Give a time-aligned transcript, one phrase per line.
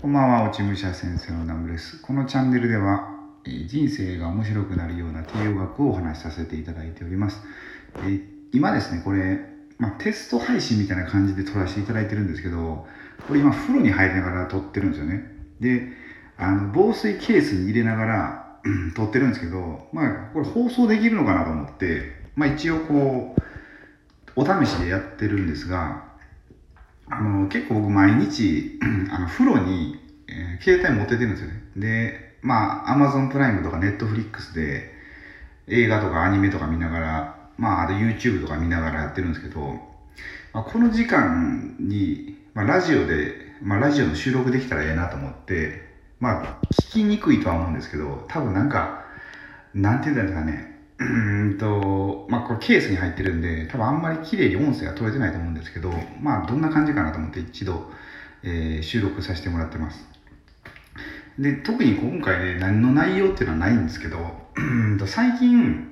[0.00, 2.00] こんばんは、落ち武者先生のナムです。
[2.00, 3.06] このチャンネルでは、
[3.44, 7.42] え人生が面白くなるような低用学をお話しさせていただいております。
[8.06, 8.18] え
[8.50, 9.40] 今ですね、これ、
[9.76, 12.86] まあ、テスト配信みたいな感じで撮らせていただいてるんですけど、
[13.28, 15.22] これ今風呂に入りながら撮ってるんですよね。
[15.60, 15.88] で、
[16.38, 18.56] あの防水ケースに入れながら
[18.96, 23.42] 撮ってるんですけど、まあ、これ放送できるのかなと思って、まあ一応こう、
[24.34, 26.09] お試しでやってるんですが、
[27.10, 28.78] あの、結構僕毎日、
[29.10, 29.98] あの、風呂に、
[30.28, 31.62] えー、携帯持っててるんですよね。
[31.76, 34.94] で、まあ、Amazon プライムとか Netflix で
[35.66, 39.60] 映画とかアニメとか見ながら、まあ、あと YouTube とか見ながらやってるんですけど、
[40.52, 49.04] まあ、この時間に、まあ、ラジオで、まあ、ラジオの収録できたらええなと思って、まあ、聞きにくいとは思うんですけど、多分なんか、
[49.74, 51.39] なんて言うんですかね、うん、
[52.50, 57.88] これケースに入ってるんで、多分あんまり綺麗に音声が取れてないと思うんですけど、まあ、どんな感じかなと思って一度、
[58.42, 60.04] えー、収録させてもらってます。
[61.38, 64.18] で、特に今回ね、何の内容っていうのはないんですけど、
[65.06, 65.90] 最近、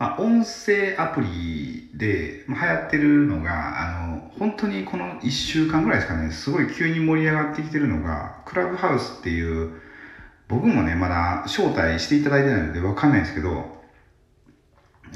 [0.00, 9.70] まあ、音声アプリで、流行ってるのが、あの、本当にこの1週間ぐらいですかね、すごい急に盛り上がってきてるのが、クラブハウスっていう、
[10.48, 13.81] 僕もね、まだ招待していただいてないのでわかんないんですけど、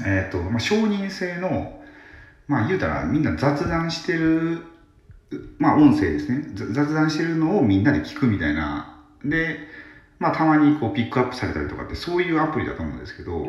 [0.05, 1.81] えっ、ー、と、まあ、承認制の、
[2.47, 4.63] まあ言うたらみんな雑談してる、
[5.57, 6.47] まあ音声ですね。
[6.53, 9.03] 雑談してるのをみんなで聞くみたいな。
[9.23, 9.59] で、
[10.19, 13.47] まあたまにこうピックアップされたりとかってそういうアプリだと思うんですけど、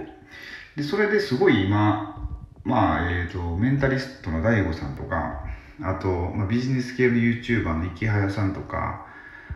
[0.76, 2.28] で、それですごい今、
[2.64, 5.44] まあ、えっ、ー、と、メンタリストの DAIGO さんとか、
[5.80, 9.06] あと、まあ、ビジネス系の YouTuber の池早さんとか、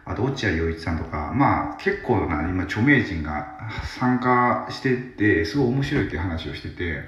[0.04, 7.02] あと落合陽一さんとか、まあ結構な今著名人が参加してて、すごい面白いっていう話をしてて、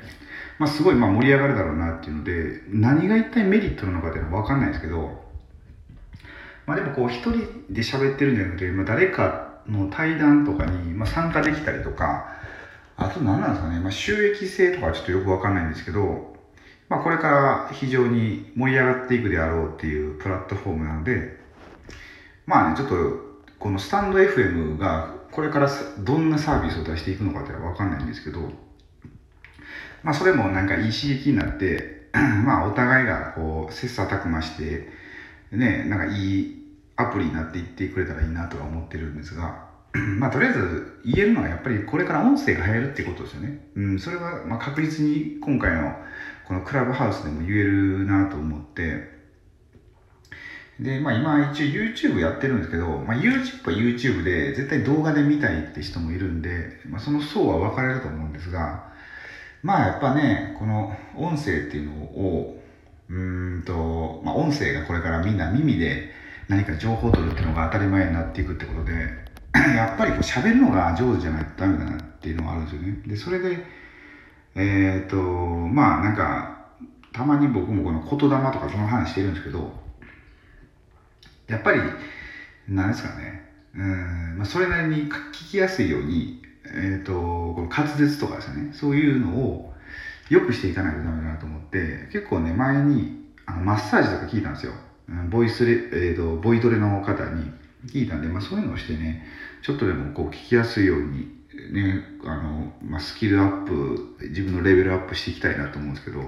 [0.58, 5.24] まあすごいまあ盛り上がるだろうなっていうので、何が一体メリットなのかっていうのはわかんないですけど、
[6.66, 7.32] まあでもこう一人
[7.70, 12.26] で喋ってるんじゃなくて、まあ誰かの対談とかにまあ参加できたりとか、
[12.96, 16.36] あと何なんですかね、まあ収益性とかちょっとよくわかんないんですけど、
[16.88, 21.42] まあこれから非常に盛り上がっていくであろうっていうプラットフォームなので、
[22.46, 22.94] まあね、ちょっと、
[23.58, 28.52] このスタンド FM がこれからどんなサービスを出していくのかってわかんないんですけど、
[30.02, 34.88] まあそれもなんかいい刺激になって、 まあお互いがこう、切磋琢磨して、
[35.50, 36.64] ね、なんかいい
[36.96, 39.68] アプリになっていってくれたらいいなとは思ってるんですが、
[40.18, 43.66] まあとりあえず言えるのはやっぱりこれから音声が流行るってことですよね。
[43.76, 45.96] うん、それはまあ確実に今回の
[46.46, 49.13] このクラブハウスでも言えるなと思って、
[50.80, 58.92] で、まあ今一応 YouTube やってるんですけど、まあ YouTube は YouTube で絶対動画で見たいって人もいるんで、まあその層は分かれると思うんですが、
[59.62, 62.60] まあやっぱね、この音声っていうのを、
[63.08, 66.10] うんと、まあ音声がこれからみんな耳で
[66.48, 68.92] 何か情報を取るっていうのが当たり前になっていくってことで、
[69.54, 73.02] やっぱりこう喋るのが上手じゃないとダメだなっていうのがあるんですよね。
[73.06, 73.64] で、それで、
[74.56, 76.64] えっ、ー、と、まあなんか、
[77.12, 79.72] たまに僕もこの言霊とかその話してるんですけど、
[81.46, 81.80] やっぱり、
[82.68, 89.74] なんですかね、うんまあ、それなりに聞きやすいように、えっ、ー、と、この滑舌とかですね、そういうのを
[90.30, 94.72] 良くしていかないとダメだなと思って、結構ね、前にあのマッサージとか聞いたんですよ。
[95.28, 97.50] ボイスレ、えっ、ー、と、ボイトレの方に
[97.86, 99.26] 聞いたんで、まあそういうのをしてね、
[99.62, 101.28] ちょっとでもこう聞きやすいように、
[101.72, 106.20] ね、あの、まあ、スキルアップ、自分のレベルアップしていきたいなと思うんですけど、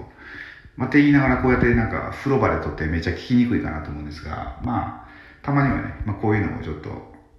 [0.76, 5.05] まあ、って言いながらこうやってなんか風呂場で撮ってめっちゃ聞きにくいかなと思うんですが、まあ、
[5.42, 6.90] たまにはね、まあ、こういうのをちょっと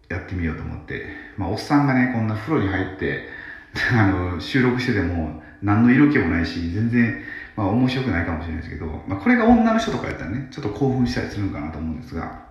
[0.10, 1.06] やってみようと思って、
[1.38, 3.28] まあ、おっさんがね、こんな風呂に入って、
[3.94, 7.22] あの、収録してても、何の色気もないし、全然、
[7.56, 12.48] まあ、面白くないかもしれないですけど、まあ、これが女の人とかやったらね、ちょっと興奮したりするのかなと思うんですが、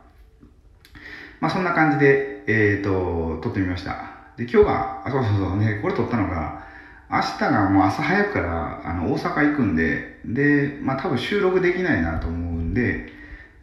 [1.40, 4.10] まあ、そんな感じで、えっ、ー、と、撮ってみました。
[4.36, 6.64] で、今日が、あ、そうそうそうね、これ撮ったのが、
[7.10, 13.12] 明日がもう朝早くから、あの、大阪行くんで、で、まあ、多分収録できないなと思うんで、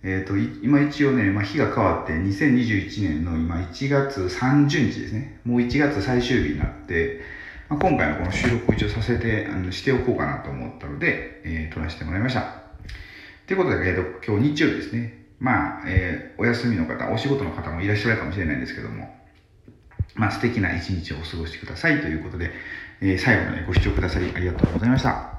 [0.03, 5.39] えーと、今一応ね、まあ、日が変わって2021年の今1月30日ですね。
[5.45, 7.21] もう1月最終日になって、
[7.69, 12.63] まあ、今回のこの収録を一応させてあのしておこうかなと思ったので、えー、撮らせてもらいました。
[13.47, 15.23] ということで、えーと、今日日曜日ですね。
[15.39, 19.13] まあ、えー、お休みの方お仕事の方もいらっしゃるかもしれないんですけども
[20.15, 22.51] まあ素敵な一日をお過ごしくださいということで、
[23.01, 25.32] えー、最後までご視聴くださりありがとうございました。